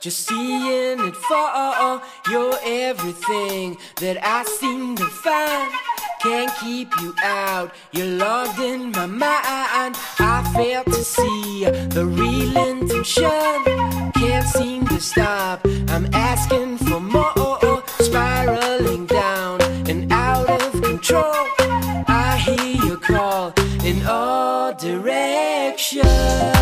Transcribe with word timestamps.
Just 0.00 0.26
seeing 0.28 1.00
it 1.00 1.16
fall, 1.16 2.02
you're 2.30 2.58
everything 2.64 3.78
that 3.96 4.18
I 4.22 4.44
seem 4.44 4.96
to 4.96 5.06
find. 5.06 5.72
Can't 6.20 6.50
keep 6.60 6.88
you 7.00 7.14
out, 7.22 7.72
you're 7.92 8.06
logged 8.06 8.58
in 8.58 8.90
my 8.90 9.06
mind. 9.06 9.96
I 10.18 10.52
fail 10.54 10.84
to 10.84 11.04
see 11.04 11.64
the 11.64 12.04
real 12.04 12.56
intention. 12.56 14.12
Can't 14.14 14.46
seem 14.46 14.86
to 14.88 15.00
stop, 15.00 15.64
I'm 15.88 16.06
asking 16.12 16.78
for 16.78 17.00
more. 17.00 17.82
Spiraling 18.00 19.06
down 19.06 19.62
and 19.88 20.12
out 20.12 20.48
of 20.50 20.82
control. 20.82 21.46
I 22.08 22.36
hear 22.44 22.84
your 22.84 22.98
call 22.98 23.52
in 23.84 24.04
all 24.06 24.74
directions 24.74 25.43
direction. 25.76 26.53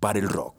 Para 0.00 0.18
el 0.18 0.28
rock. 0.28 0.53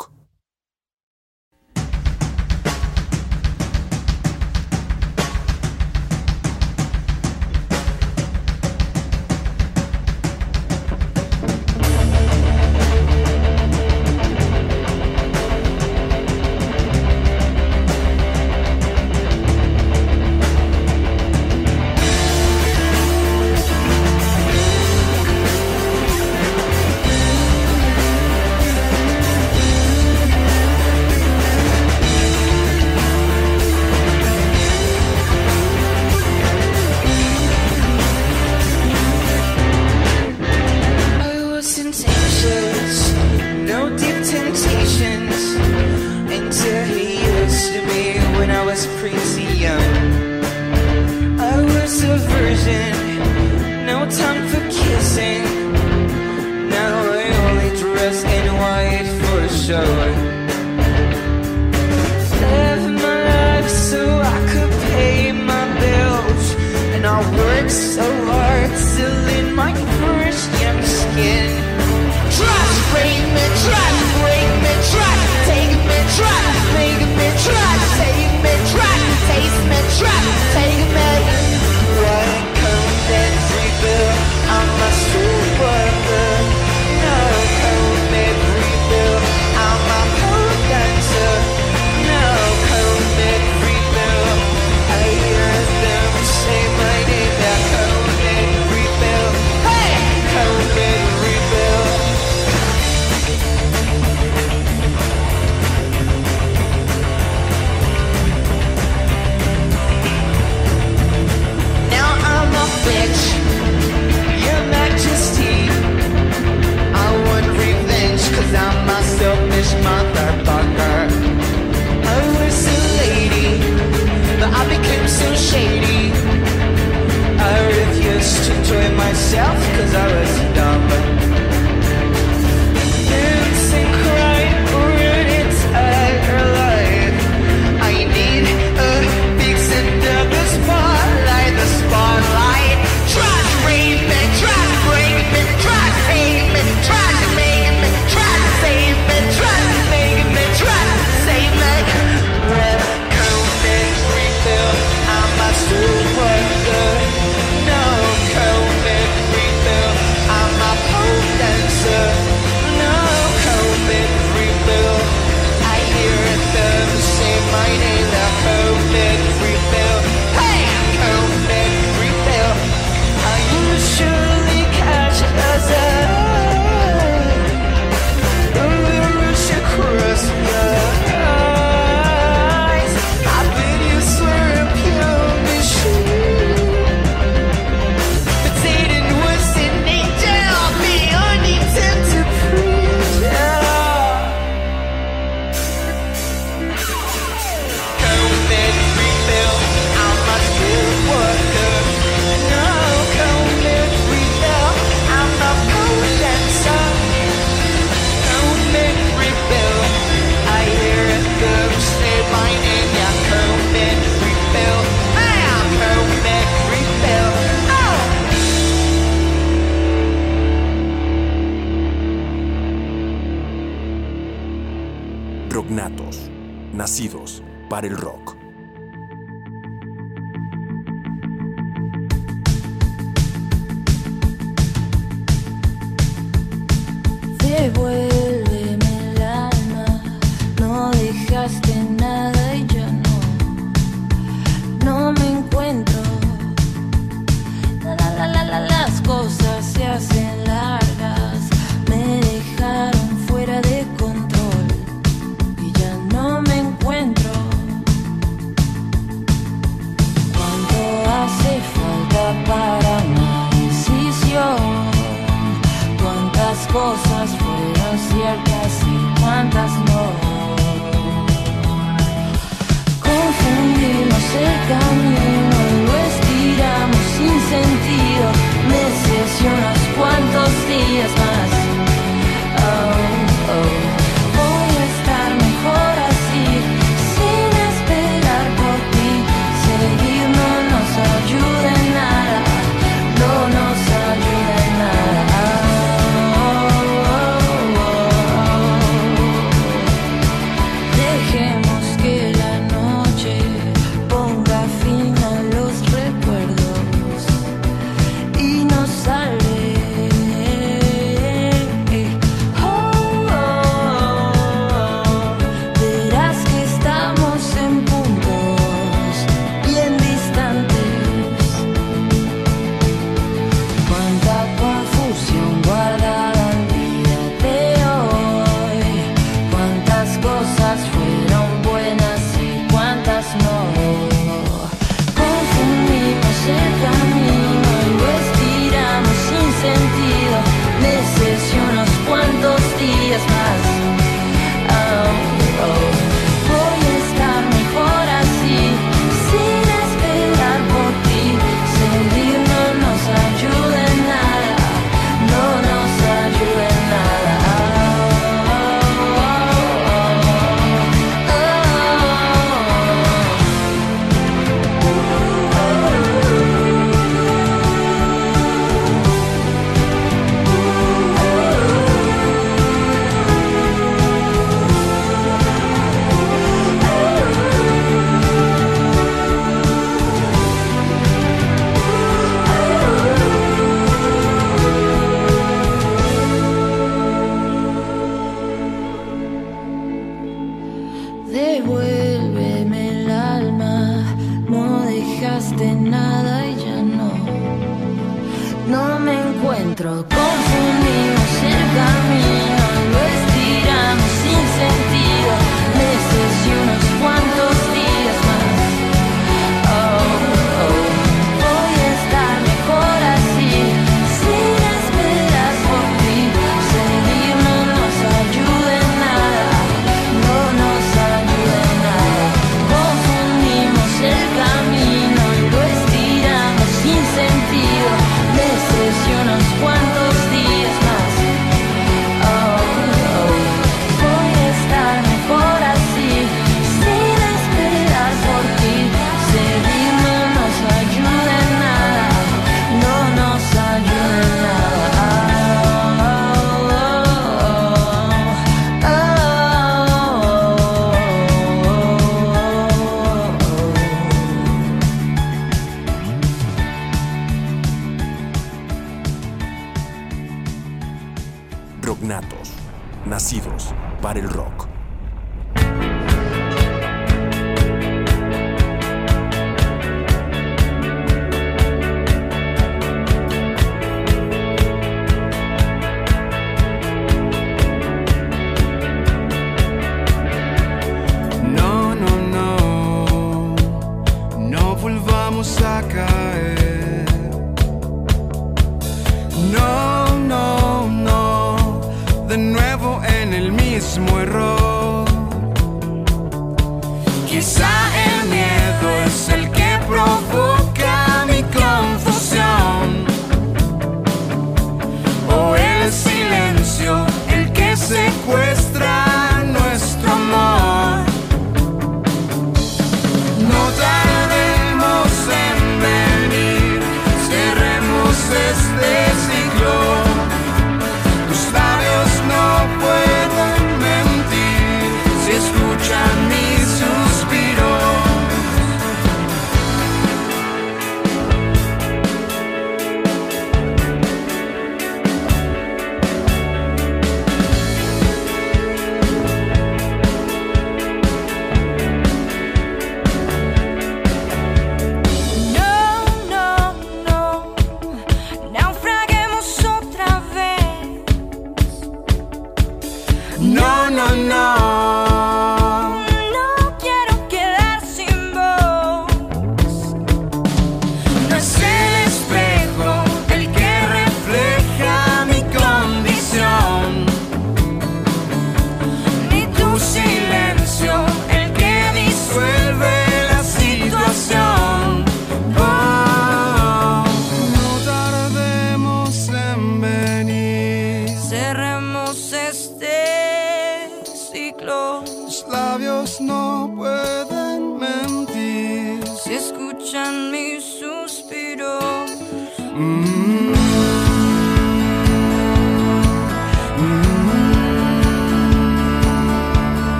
myself 129.26 129.58
cause 129.76 129.96
I 129.96 130.20
was 130.20 130.55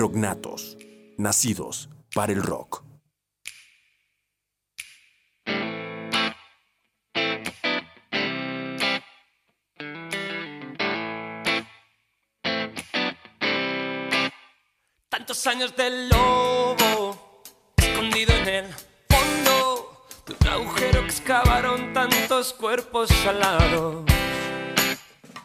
Rocknatos, 0.00 0.78
nacidos 1.18 1.90
para 2.14 2.32
el 2.32 2.42
rock. 2.42 2.82
Tantos 15.10 15.46
años 15.46 15.76
del 15.76 16.08
lobo, 16.08 17.42
escondido 17.76 18.32
en 18.36 18.48
el 18.48 18.74
fondo 19.10 20.06
de 20.26 20.34
un 20.40 20.48
agujero 20.48 21.02
que 21.02 21.08
excavaron 21.08 21.92
tantos 21.92 22.54
cuerpos 22.54 23.10
alados. 23.26 24.06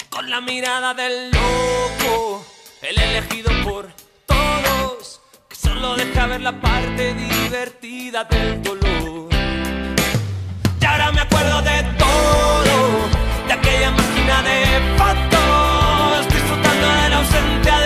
Con 0.10 0.30
la 0.30 0.39
mirada 0.39 0.94
del 0.94 1.30
loco, 1.32 2.46
el 2.82 2.98
elegido 2.98 3.52
por 3.65 4.05
deja 5.93 6.26
ver 6.26 6.41
la 6.41 6.60
parte 6.60 7.13
divertida 7.13 8.24
del 8.24 8.63
dolor. 8.63 9.30
Y 10.82 10.86
ahora 10.86 11.12
me 11.12 11.21
acuerdo 11.21 11.62
de 11.62 11.84
todo, 12.04 12.76
de 13.48 13.54
aquella 13.54 13.91
máquina 13.91 14.41
de 14.50 14.58
fotos, 14.98 16.34
disfrutando 16.34 16.88
de 17.02 17.10
la 17.10 17.17
ausencia 17.17 17.80
de 17.80 17.85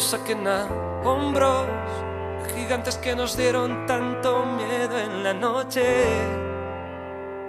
nos 0.00 0.10
saquen 0.10 0.46
a 0.48 0.66
hombros 1.04 1.66
gigantes 2.54 2.96
que 2.96 3.14
nos 3.14 3.36
dieron 3.36 3.86
tanto 3.86 4.46
miedo 4.46 4.98
en 4.98 5.22
la 5.22 5.34
noche. 5.34 5.82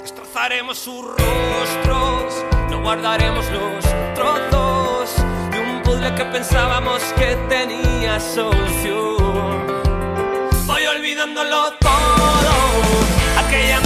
Destrozaremos 0.01 0.77
sus 0.77 1.01
rostros, 1.05 2.45
no 2.69 2.81
guardaremos 2.81 3.45
los 3.51 3.85
trozos 4.15 5.15
de 5.51 5.59
un 5.61 5.81
puzzle 5.83 6.13
que 6.13 6.25
pensábamos 6.25 7.01
que 7.15 7.37
tenía 7.47 8.19
solución. 8.19 9.65
Voy 10.65 10.85
olvidándolo 10.87 11.71
todo, 11.79 12.53
aquella 13.45 13.79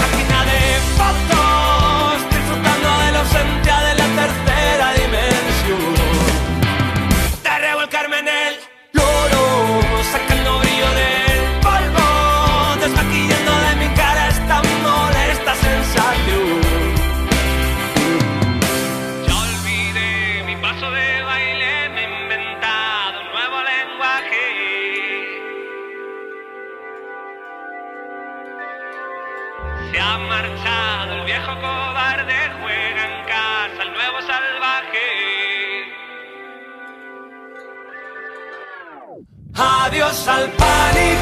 cobarde, 31.53 32.33
juega 32.61 33.05
en 33.05 33.25
casa 33.25 33.83
el 33.83 33.91
nuevo 33.93 34.21
salvaje. 34.21 35.07
Adiós 39.55 40.27
al 40.27 40.49
pánico 40.51 41.14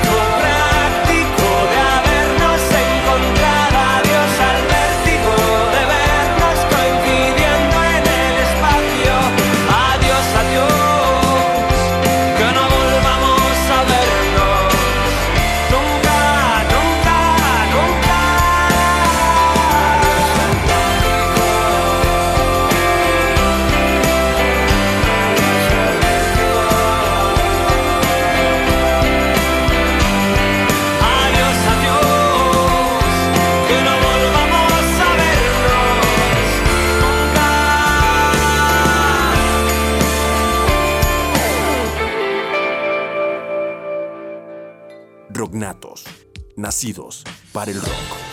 para 47.53 47.71
el 47.71 47.79
rock. 47.79 48.32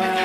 A 0.00 0.23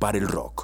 para 0.00 0.18
el 0.18 0.26
rock. 0.26 0.61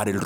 para 0.00 0.12
el 0.12 0.18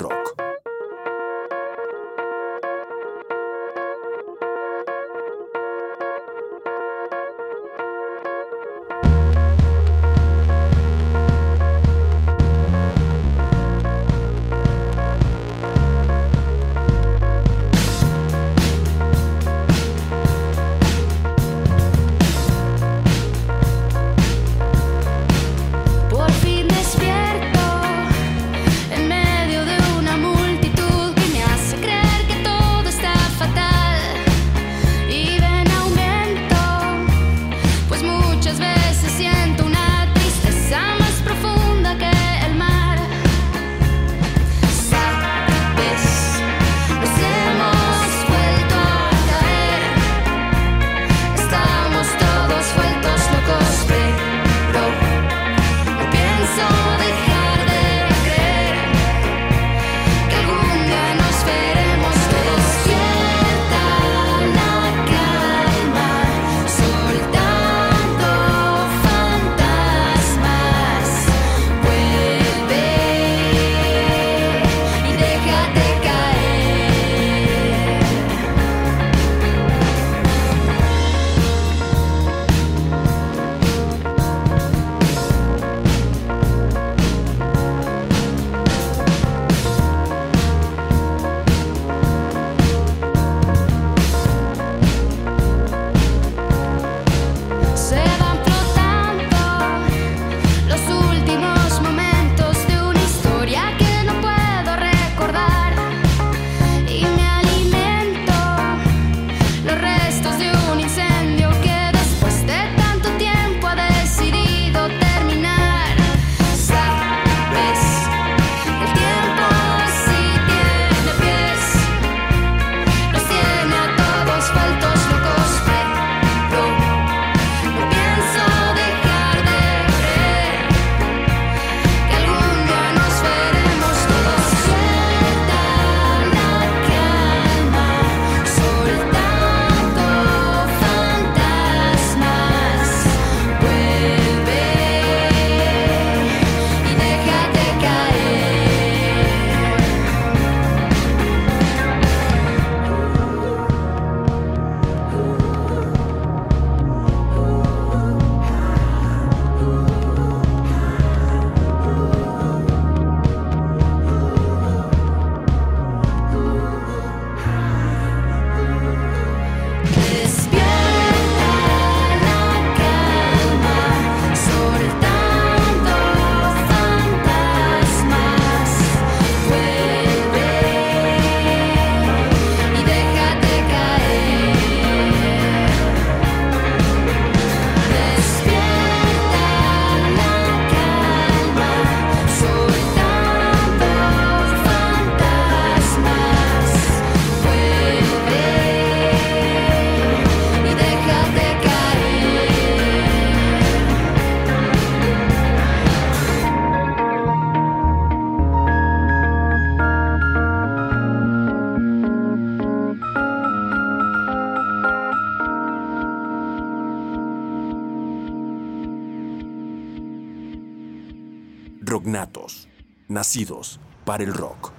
nacidos 223.15 223.79
para 224.03 224.25
el 224.25 224.33
rock. 224.33 224.73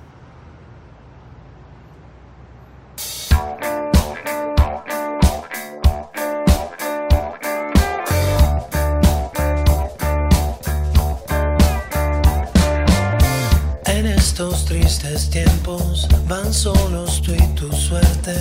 En 13.87 14.07
estos 14.07 14.67
tristes 14.67 15.31
tiempos 15.31 16.07
van 16.29 16.53
solos 16.53 17.23
tú 17.23 17.33
y 17.33 17.47
tu 17.55 17.73
suerte, 17.73 18.37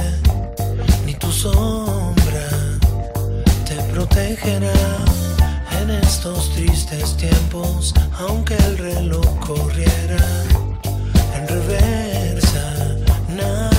ni 1.06 1.14
tu 1.14 1.32
sombra 1.32 2.50
te 3.66 3.76
protegerá 3.94 5.25
en 5.86 5.92
estos 5.92 6.50
tristes 6.56 7.16
tiempos, 7.16 7.94
aunque 8.20 8.56
el 8.56 8.78
reloj 8.78 9.40
corriera 9.40 10.18
en 11.36 11.48
reversa, 11.48 12.74
nada. 13.36 13.75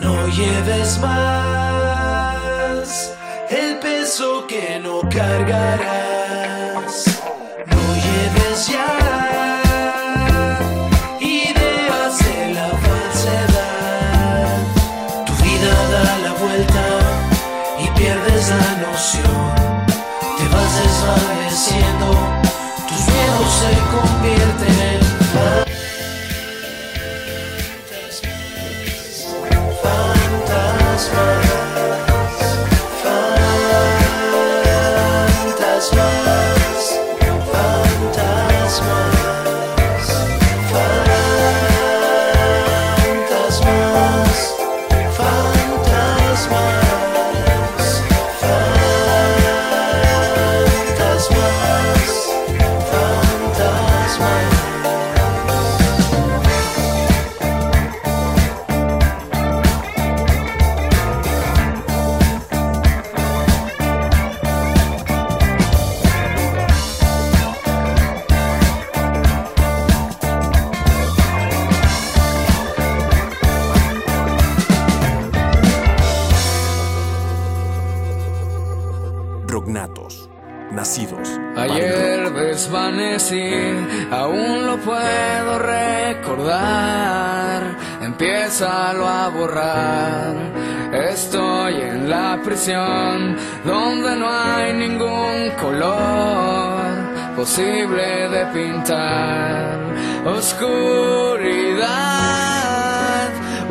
No 0.00 0.26
lleves 0.28 0.98
más 0.98 2.36
el 3.50 3.78
peso 3.78 4.46
que 4.46 4.78
no 4.80 5.00
cargarás. 5.08 6.05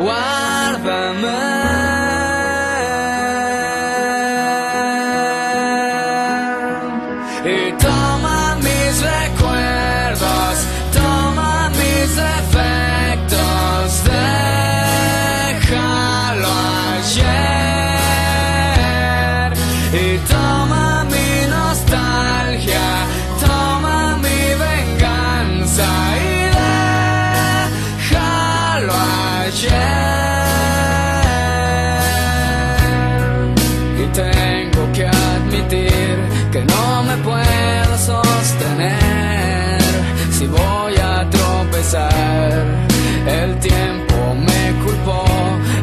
Why? 0.06 0.35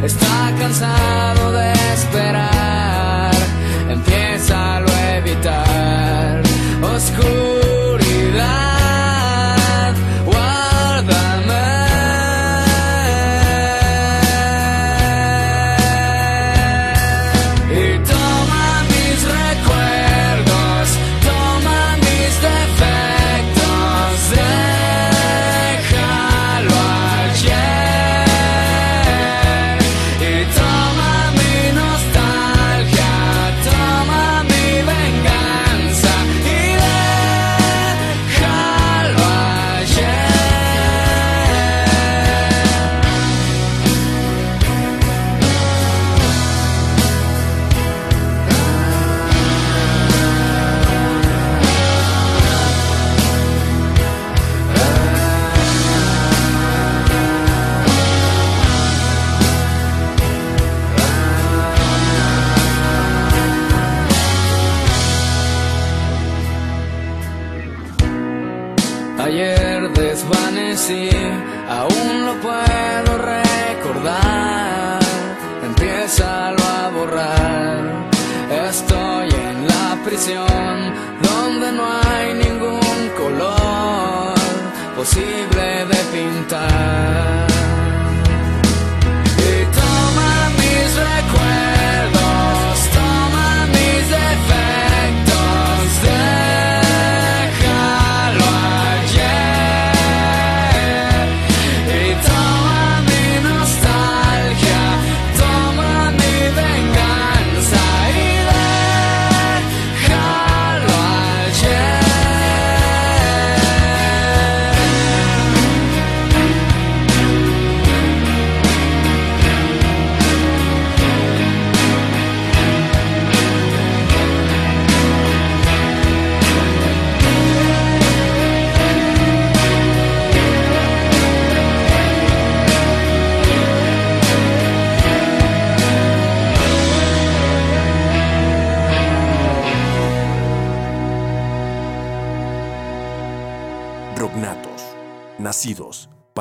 está 0.04 0.52
cansado 0.58 1.52
de 1.52 1.72
esperar. 1.94 2.51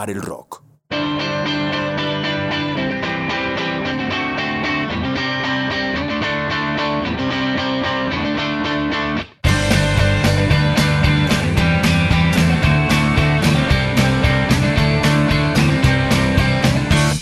el 0.09 0.21
rock. 0.21 0.63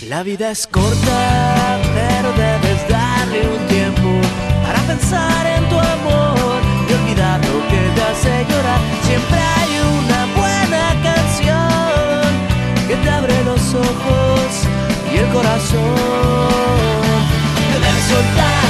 La 0.08 0.24
vida 0.24 0.50
es 0.50 0.66
corta, 0.66 1.78
pero 1.94 2.32
debes 2.32 2.88
darle 2.88 3.48
un 3.48 3.66
tiempo 3.68 4.20
para 4.62 4.80
pensar 4.82 5.46
en 5.46 5.68
tu 5.68 5.78
amor 5.78 6.60
y 6.88 6.92
olvidar 6.92 7.40
lo 7.40 7.68
que 7.68 7.80
te 7.94 8.02
hace 8.02 8.44
llorar. 8.50 8.80
Siempre 9.06 9.38
hay 9.38 9.69
y 15.12 15.18
el 15.18 15.28
corazón. 15.28 15.80
Debes 17.72 18.04
soltar. 18.08 18.69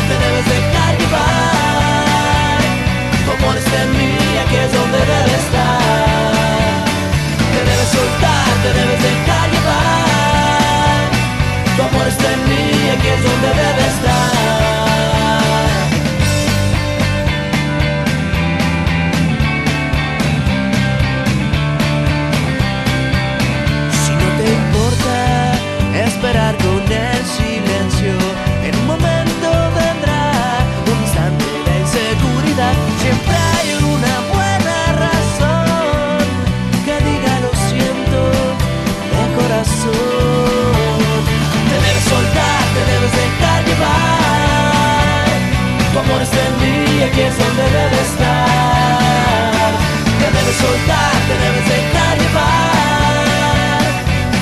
aquí 47.20 47.28
es 47.28 47.36
donde 47.36 47.62
debe 47.62 48.00
estar. 48.00 49.72
Te 50.20 50.26
debes 50.36 50.56
soltar, 50.56 51.12
te 51.28 51.34
debes 51.44 51.66
dejar 51.68 52.14
llevar. 52.18 53.80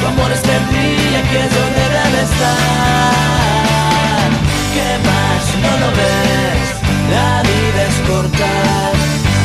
Tu 0.00 0.06
amor 0.06 0.30
está 0.32 0.52
en 0.56 0.64
ti, 0.68 0.88
aquí 1.20 1.36
es 1.44 1.50
donde 1.58 1.82
debe 1.98 2.20
estar. 2.22 3.10
¿Qué 4.74 4.90
más 5.08 5.42
no 5.64 5.72
lo 5.82 5.88
ves? 6.00 6.66
La 7.14 7.30
vida 7.50 7.80
es 7.90 7.98
corta. 8.08 8.52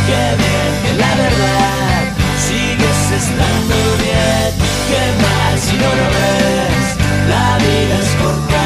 Qué 0.07 0.23
bien 0.41 0.71
que 0.83 0.93
la 1.03 1.11
verdad 1.23 2.01
sigues 2.47 3.01
estando 3.19 3.75
bien. 4.03 4.51
¿Qué 4.89 5.03
más 5.23 5.53
si 5.59 5.75
no 5.83 5.89
lo 5.99 6.07
ves? 6.17 6.85
La 7.33 7.49
vida 7.65 7.95
es 8.03 8.11
corta. 8.21 8.63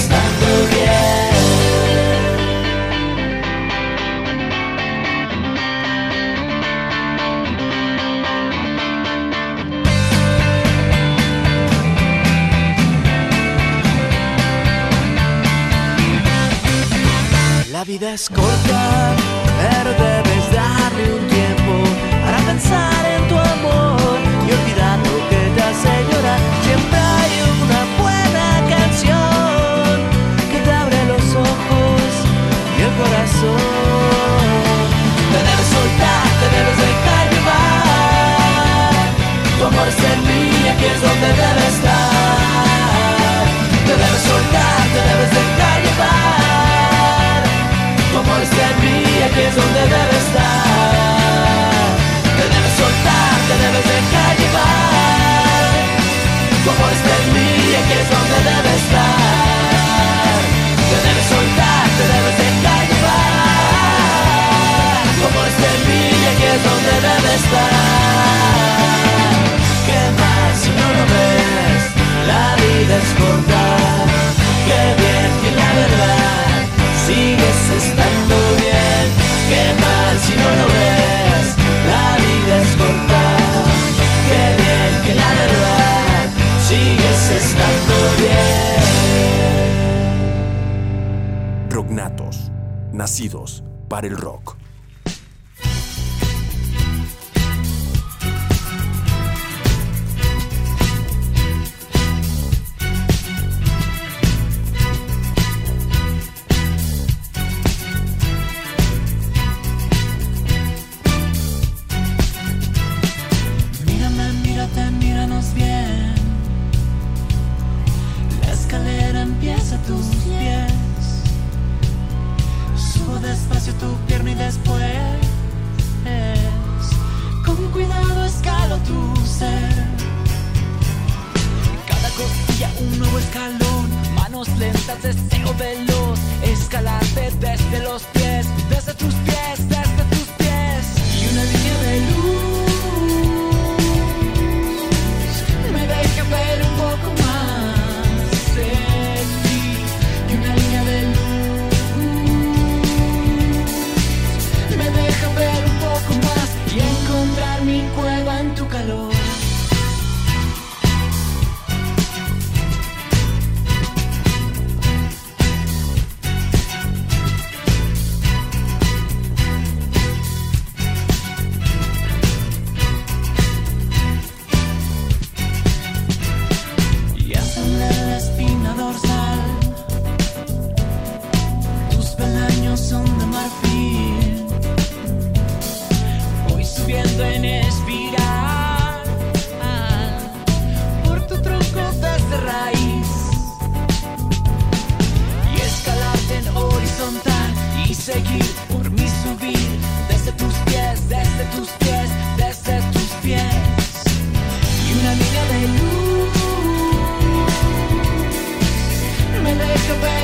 Me 209.87 209.97
deja 209.99 210.14